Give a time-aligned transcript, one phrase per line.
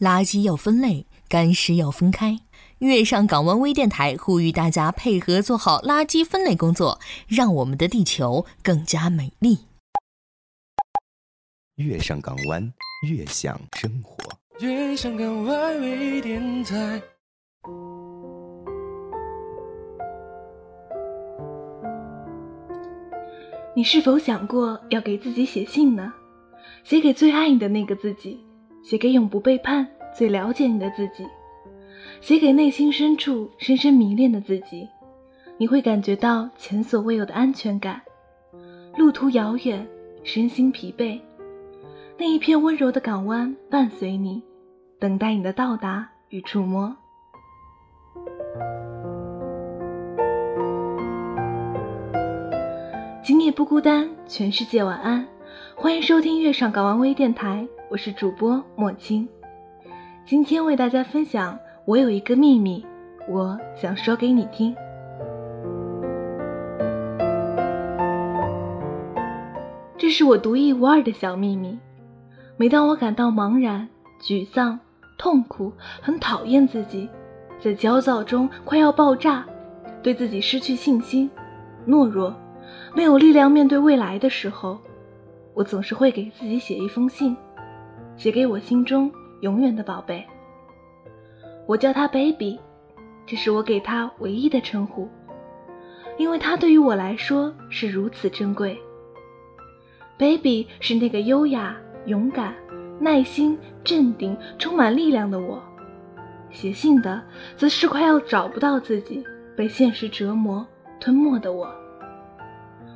[0.00, 2.38] 垃圾要分类，干湿要分开。
[2.78, 9.66] 月上港湾微电台呼吁大家配合做好垃圾分类工作，让我们的地球更加美丽。
[11.76, 12.72] 月上港湾，
[13.08, 14.16] 悦享生活。
[14.60, 17.02] 月上港湾微电台。
[23.76, 26.12] 你是否想过要给自己写信呢？
[26.82, 28.40] 写给最爱你的那个自己，
[28.88, 29.86] 写给永不背叛、
[30.16, 31.26] 最了解你的自己。
[32.22, 34.88] 写给内心深处深深迷恋的自己，
[35.58, 38.00] 你会感觉到前所未有的安全感。
[38.96, 39.86] 路途遥远，
[40.24, 41.20] 身心疲惫，
[42.16, 44.42] 那一片温柔的港湾伴随你，
[44.98, 46.96] 等待你的到达与触摸。
[53.22, 55.28] 今夜不孤单，全世界晚安。
[55.76, 59.26] 欢迎收听月上港湾微电台，我是主播莫青。
[60.26, 61.58] 今天为大家分享。
[61.86, 62.84] 我有一个秘密，
[63.26, 64.76] 我想说给你听。
[69.96, 71.78] 这是我独一无二的小秘密。
[72.58, 73.88] 每当我感到茫然、
[74.20, 74.78] 沮丧、
[75.16, 77.08] 痛苦，很讨厌自己，
[77.58, 79.46] 在焦躁中快要爆炸，
[80.02, 81.30] 对自己失去信心、
[81.86, 82.34] 懦弱，
[82.94, 84.76] 没有力量面对未来的时候，
[85.54, 87.34] 我总是会给自己写一封信，
[88.18, 90.22] 写给我心中永远的宝贝。
[91.66, 92.58] 我叫他 baby，
[93.24, 95.08] 这是我给他唯一的称呼，
[96.18, 98.76] 因为他对于我来说是如此珍贵。
[100.18, 102.52] baby 是那个优雅、勇敢、
[102.98, 105.62] 耐心、镇定、充满力量的我，
[106.50, 107.22] 写信的
[107.56, 109.22] 则是快要找不到自己、
[109.56, 110.66] 被现实折磨
[110.98, 111.72] 吞没的我。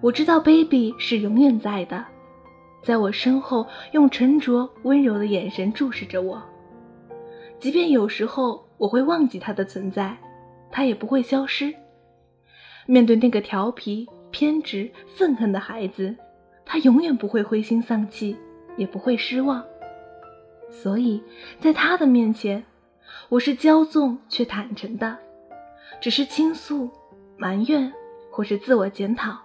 [0.00, 2.04] 我知道 baby 是永远在的，
[2.84, 6.42] 在我身后用沉着温柔的眼神注视着我。
[7.58, 10.16] 即便有时候我会忘记他的存在，
[10.70, 11.74] 他也不会消失。
[12.86, 16.14] 面对那个调皮、偏执、愤恨的孩子，
[16.66, 18.36] 他永远不会灰心丧气，
[18.76, 19.64] 也不会失望。
[20.70, 21.22] 所以，
[21.60, 22.64] 在他的面前，
[23.30, 25.16] 我是骄纵却坦诚的，
[26.00, 26.90] 只是倾诉、
[27.38, 27.90] 埋怨
[28.30, 29.38] 或是自我检讨，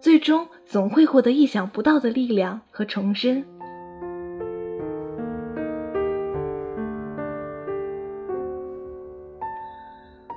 [0.00, 3.44] 最终总会获得意想不到的力量和重生。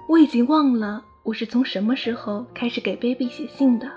[0.09, 3.89] 我已经忘了我是从什么时候开始给 baby 写信的。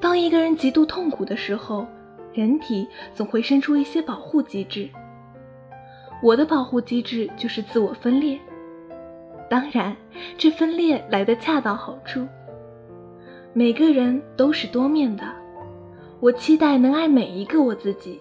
[0.00, 1.84] 当一个人极度痛苦的时候，
[2.32, 4.88] 人体总会生出一些保护机制。
[6.22, 8.38] 我的保护机制就是自我分裂。
[9.50, 9.96] 当然，
[10.38, 12.26] 这分裂来的恰到好处。
[13.52, 15.24] 每个人都是多面的，
[16.20, 18.20] 我期待能爱每一个我自己，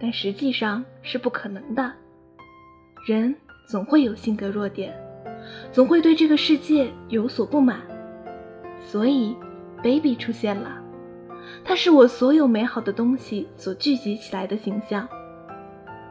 [0.00, 1.92] 但实际上是不可能的。
[3.06, 3.34] 人
[3.68, 4.94] 总会有性格弱点。
[5.70, 7.80] 总会对这个世界有所不满，
[8.80, 9.36] 所以
[9.80, 10.82] ，baby 出现了。
[11.64, 15.08] 他是我所有美好的东西所聚集起来的形象。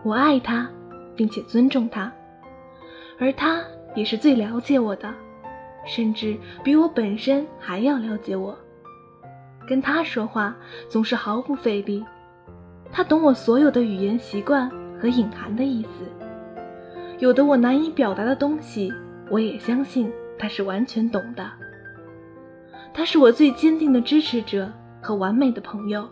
[0.03, 0.69] 我爱他，
[1.17, 2.09] 并且尊重他，
[3.19, 3.61] 而他
[3.93, 5.13] 也是最了解我的，
[5.85, 8.57] 甚至比我本身还要了解我。
[9.67, 10.55] 跟他说话
[10.89, 12.03] 总是毫不费力，
[12.91, 14.69] 他懂我所有的语言习惯
[14.99, 16.05] 和隐含的意思，
[17.19, 18.93] 有的我难以表达的东西。
[19.31, 21.51] 我也相信他是完全懂的。
[22.93, 26.07] 他是我最坚定的支持者和完美的朋友，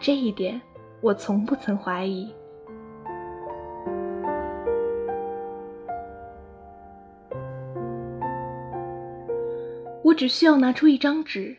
[0.00, 0.58] 这一点
[1.02, 2.32] 我从不曾怀疑。
[10.22, 11.56] 只需要拿出一张纸，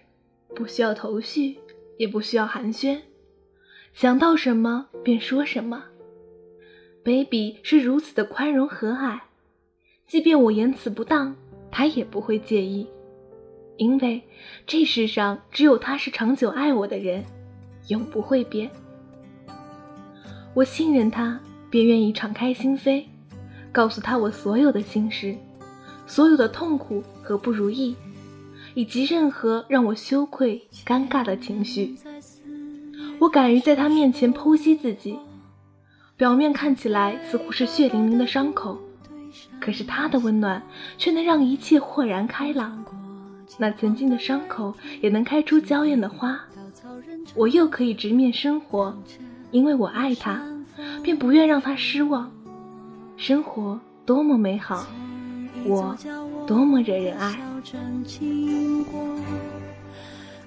[0.55, 1.57] 不需要头绪，
[1.97, 2.97] 也不需要寒暄，
[3.93, 5.83] 想到什么便说什么。
[7.03, 9.19] Baby 是如此的宽容和蔼。
[10.07, 11.35] 即便我言辞不当，
[11.69, 12.87] 他也不会介意，
[13.75, 14.21] 因为
[14.65, 17.25] 这世上只有他是长久爱我的人，
[17.89, 18.71] 永不会变。
[20.53, 21.37] 我信任他，
[21.69, 23.03] 便愿意敞开心扉，
[23.73, 25.35] 告诉他我所有的心事，
[26.07, 27.93] 所有的痛苦和不如意，
[28.73, 31.95] 以及任何让我羞愧、尴尬的情绪。
[33.19, 35.17] 我敢于在他面前剖析自己，
[36.17, 38.77] 表面看起来似乎是血淋淋的伤口。
[39.59, 40.61] 可是他的温暖
[40.97, 42.83] 却能让一切豁然开朗，
[43.57, 46.39] 那曾经的伤口也能开出娇艳的花。
[47.35, 48.95] 我又可以直面生活，
[49.51, 50.41] 因为我爱他，
[51.01, 52.31] 便不愿让他失望。
[53.15, 54.85] 生活多么美好，
[55.65, 55.95] 我
[56.47, 57.33] 多么惹人爱。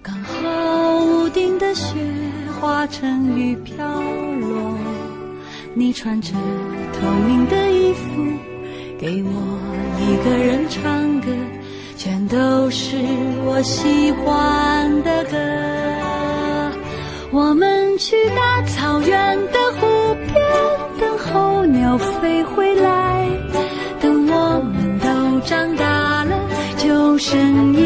[0.03, 1.95] 刚好屋顶的雪
[2.61, 3.85] 化成雨飘
[4.41, 4.79] 落。
[5.75, 8.23] 你穿着透明的衣服，
[8.99, 9.31] 给我
[10.01, 11.27] 一个人唱歌，
[11.97, 12.97] 全都是
[13.45, 15.37] 我喜欢的歌。
[17.31, 20.35] 我们去大草原的湖边，
[20.99, 23.06] 等候鸟飞回来。
[25.47, 26.37] 长大了
[26.77, 27.86] 就生一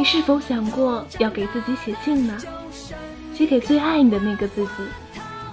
[0.00, 2.34] 你是否想过要给自己写信呢？
[3.34, 4.70] 写给最爱你的那个自己，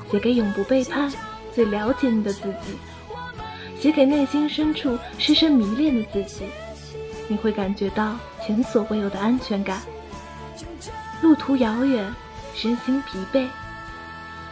[0.09, 1.11] 写给永不背叛、
[1.53, 2.77] 最了解你的自己，
[3.77, 6.45] 写给内心深处深深迷恋的自己。
[7.27, 9.81] 你会感觉到前所未有的安全感。
[11.21, 12.09] 路途遥远，
[12.55, 13.49] 身心疲惫，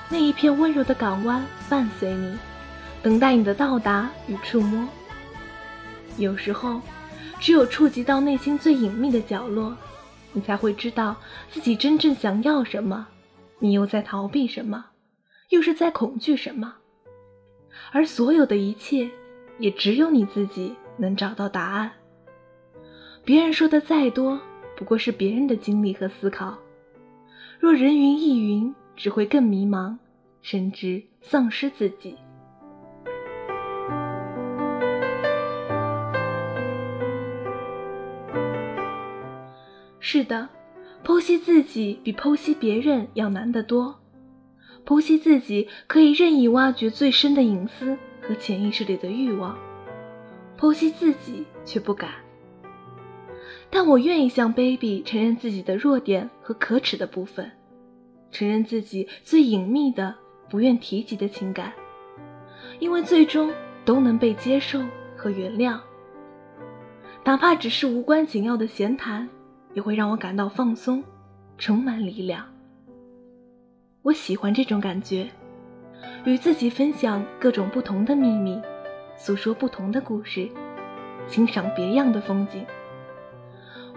[0.10, 2.38] 那一片温柔的港湾伴随你，
[3.02, 4.86] 等待你的到达与触摸。
[6.18, 6.82] 有时候，
[7.40, 9.76] 只有触及到内心最隐秘的角落。
[10.34, 11.16] 你才会知道
[11.50, 13.08] 自己真正想要什么，
[13.60, 14.86] 你又在逃避什么，
[15.50, 16.76] 又是在恐惧什么。
[17.92, 19.10] 而所有的一切，
[19.60, 21.92] 也只有你自己能找到答案。
[23.24, 24.40] 别人说的再多，
[24.76, 26.58] 不过是别人的经历和思考。
[27.58, 29.98] 若人云亦云，只会更迷茫，
[30.42, 32.18] 甚至丧失自己。
[40.08, 40.48] 是的，
[41.04, 44.00] 剖析自己比剖析别人要难得多。
[44.86, 49.58] 剖析自己可以任意挖掘最深的隐私和潜意识里的欲望，
[50.60, 52.12] 剖析自己却不敢。
[53.72, 57.52] 但我愿意向 baby 承认自己的弱点和可耻的部分，
[58.30, 60.14] 承认自己最隐秘的、
[60.52, 61.74] 不愿提及的情感，
[62.78, 63.52] 因为最终
[63.84, 64.80] 都能被接受
[65.18, 65.80] 和原谅，
[67.24, 69.28] 哪怕只是无关紧要的闲谈。
[69.76, 71.04] 也会让我感到放松，
[71.60, 72.44] 充满力量。
[74.02, 75.30] 我喜欢这种感觉，
[76.24, 78.60] 与自己分享各种不同的秘密，
[79.18, 80.50] 诉说不同的故事，
[81.28, 82.66] 欣赏别样的风景。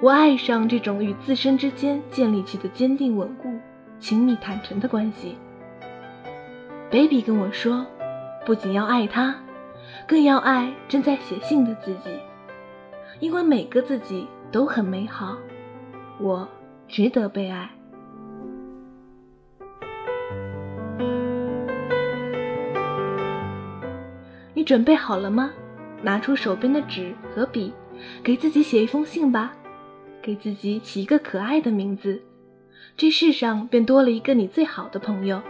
[0.01, 3.49] 我爱上这种与自身之间建立起的坚定稳固、
[4.01, 5.37] 亲密坦诚的关系。
[6.91, 7.87] Baby 跟我说，
[8.45, 9.37] 不仅要爱他，
[10.07, 12.11] 更要爱正在写信的自己，
[13.21, 15.37] 因为每个自己都很美好。
[16.21, 16.49] 我
[16.89, 17.71] 值得被爱。
[24.55, 25.51] 你准备好了吗？
[26.03, 27.73] 拿出手边的纸和笔，
[28.23, 29.53] 给自己写一封信吧。
[30.21, 32.21] 给自己起一个可爱的名字，
[32.97, 35.41] 这世上便多了一个你最好的朋友。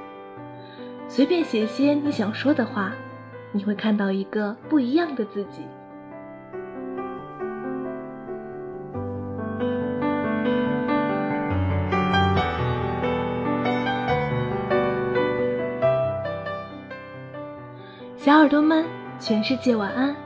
[1.08, 2.92] 随便写些你想说的话，
[3.52, 5.62] 你会看到一个不一样的自己。
[18.48, 18.82] 耳朵们，
[19.20, 20.16] 全世界晚安！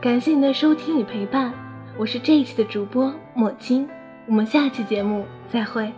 [0.00, 1.52] 感谢你的收听与陪伴，
[1.98, 3.86] 我是这一期的主播莫青，
[4.26, 5.92] 我们下期节目再会。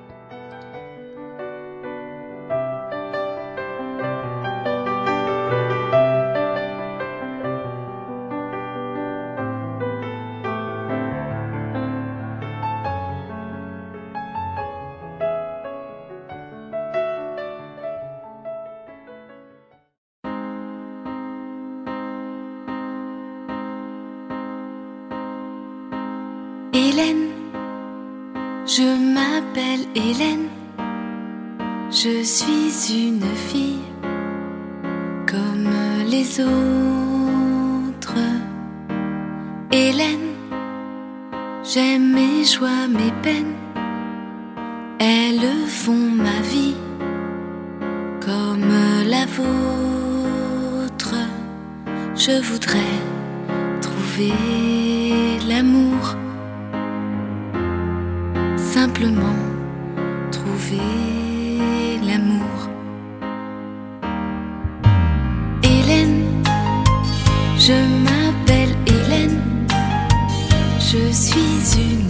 [26.98, 27.28] Hélène,
[28.66, 30.48] je m'appelle Hélène,
[31.92, 33.84] je suis une fille
[35.24, 35.70] comme
[36.10, 38.24] les autres.
[39.70, 40.30] Hélène,
[41.62, 43.54] j'aime mes joies, mes peines,
[44.98, 46.76] elles font ma vie
[48.20, 48.72] comme
[49.06, 51.14] la vôtre.
[52.16, 52.96] Je voudrais
[53.80, 55.97] trouver l'amour
[58.80, 59.40] simplement
[60.30, 62.58] trouver l'amour.
[65.64, 66.22] Hélène,
[67.66, 69.40] je m'appelle Hélène,
[70.90, 72.07] je suis une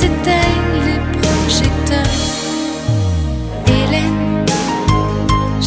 [0.00, 2.20] s'éteignent les projecteurs.
[3.66, 4.46] Hélène,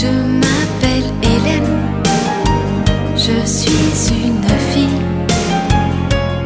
[0.02, 0.12] je
[0.42, 1.75] m'appelle Hélène,
[3.16, 3.84] je suis
[4.28, 5.02] une fille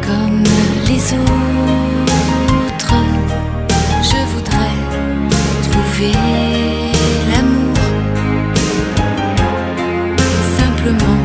[0.08, 0.44] comme
[0.90, 2.96] les autres.
[4.10, 4.78] Je voudrais
[5.68, 6.14] trouver
[7.32, 7.78] l'amour.
[10.58, 11.20] Simplement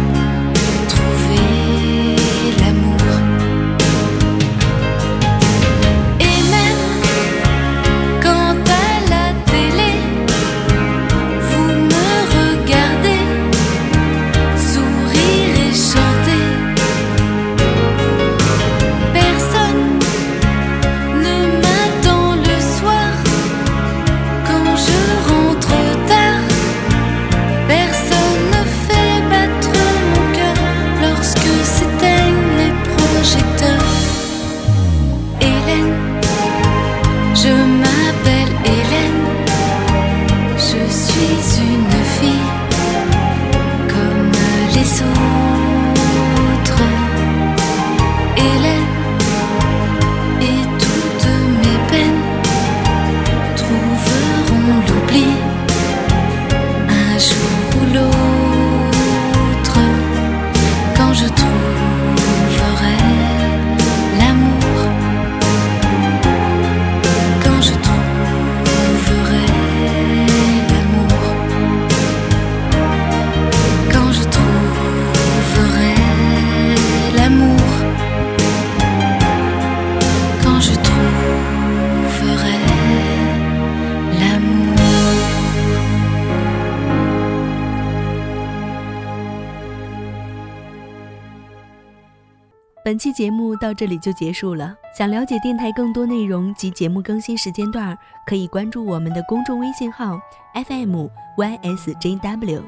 [92.85, 94.75] 本期节目到这里就结束了。
[94.99, 97.97] 想了解电台更多内容及节目更新时间段，
[98.27, 100.21] 可以关注我们的公众微信号
[100.53, 102.63] FM YSJW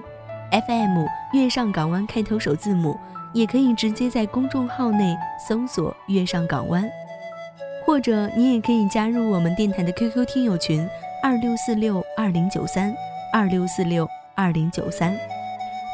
[0.53, 2.97] FM 月上港湾开头首字母，
[3.33, 5.17] 也可以直接在公众号内
[5.49, 6.89] 搜索“月上港湾”，
[7.85, 10.89] 或者你也可以加入我们电台的 QQ 听友群
[11.25, 12.95] 二六四六二零九三
[13.33, 15.13] 二六四六二零九三。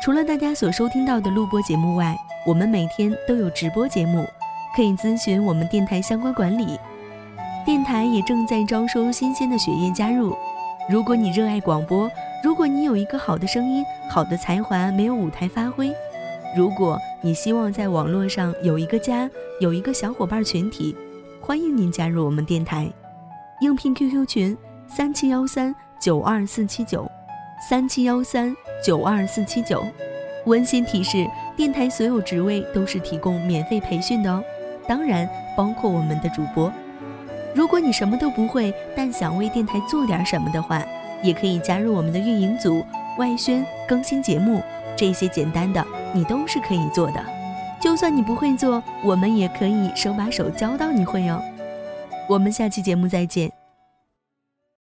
[0.05, 2.15] 除了大家所收听到的录播节目外，
[2.47, 4.27] 我们每天都有直播节目，
[4.75, 6.79] 可以咨询我们电台相关管理。
[7.67, 10.35] 电台也正在招收新鲜的血液加入。
[10.89, 12.11] 如果你热爱广播，
[12.43, 15.93] 如果你有一个好的声音、好的才华没有舞台发挥，
[16.57, 19.29] 如果你希望在网络上有一个家，
[19.61, 20.97] 有一个小伙伴群体，
[21.43, 22.91] 欢迎您加入我们电台。
[23.61, 24.57] 应聘 QQ 群：
[24.89, 27.09] 三七幺三九二四七九，
[27.69, 29.85] 三七幺三九二四七九。
[30.47, 31.27] 温馨提示：
[31.61, 34.43] 电台所有职位都是提供免费培训的哦，
[34.89, 36.73] 当然包括我们的主播。
[37.55, 40.83] 如果你什么都不会，但想为电台做点什么的话，
[41.23, 42.83] 也可以加入我们的运营组、
[43.19, 44.63] 外宣、更新节目
[44.97, 45.87] 这些简单的。
[46.15, 47.23] 你都是可以做的，
[47.79, 51.43] 就算你不会做，我们也可以手把手教到你会哦。
[52.27, 53.60] 我们下期节目再见。